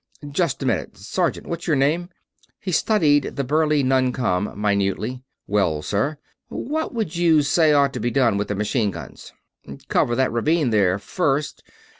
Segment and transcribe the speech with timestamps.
[0.31, 0.97] Just a minute.
[0.97, 2.09] Sergeant, what's your name?"
[2.59, 5.21] He studied the burly non com minutely.
[5.45, 9.31] "Wells, sir." "What would you say ought to be done with the machine guns?"
[9.89, 11.61] "Cover that ravine, there, first.